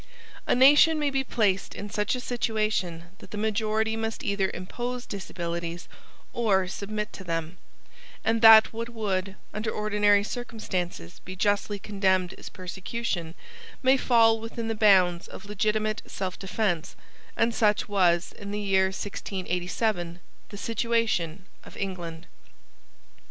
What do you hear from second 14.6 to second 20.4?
the bounds of legitimate selfdefence: and such was in the year 1687